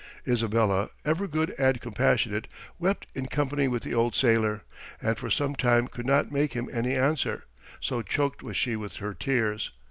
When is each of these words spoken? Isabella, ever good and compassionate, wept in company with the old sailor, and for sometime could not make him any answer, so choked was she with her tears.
Isabella, 0.27 0.89
ever 1.05 1.27
good 1.27 1.53
and 1.59 1.79
compassionate, 1.79 2.47
wept 2.79 3.05
in 3.13 3.27
company 3.27 3.67
with 3.67 3.83
the 3.83 3.93
old 3.93 4.15
sailor, 4.15 4.63
and 4.99 5.15
for 5.15 5.29
sometime 5.29 5.87
could 5.87 6.07
not 6.07 6.31
make 6.31 6.53
him 6.53 6.67
any 6.73 6.95
answer, 6.95 7.45
so 7.79 8.01
choked 8.01 8.41
was 8.41 8.57
she 8.57 8.75
with 8.75 8.95
her 8.95 9.13
tears. 9.13 9.69